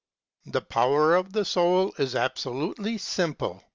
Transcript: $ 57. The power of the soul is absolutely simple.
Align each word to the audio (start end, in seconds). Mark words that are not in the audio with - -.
$ 0.45 0.45
57. 0.45 0.59
The 0.63 0.67
power 0.67 1.15
of 1.15 1.31
the 1.31 1.45
soul 1.45 1.93
is 1.99 2.15
absolutely 2.15 2.97
simple. 2.97 3.61